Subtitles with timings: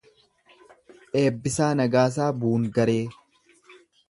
[1.21, 3.01] Eebbisaa Nagaasaa Buungaree